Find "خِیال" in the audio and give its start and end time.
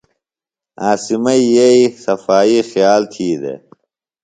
2.69-3.01